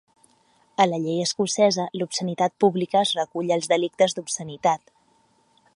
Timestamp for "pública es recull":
2.65-3.55